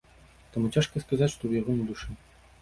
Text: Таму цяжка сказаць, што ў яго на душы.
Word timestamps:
Таму 0.55 0.71
цяжка 0.77 1.01
сказаць, 1.03 1.29
што 1.35 1.43
ў 1.49 1.63
яго 1.63 1.77
на 1.77 1.87
душы. 1.91 2.11